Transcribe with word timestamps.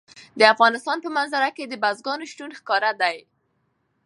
د 0.39 0.41
افغانستان 0.53 0.97
په 1.01 1.09
منظره 1.17 1.49
کې 1.55 1.65
د 1.67 1.73
بزګانو 1.83 2.29
شتون 2.31 2.49
ښکاره 2.59 2.91
دی. 3.01 3.17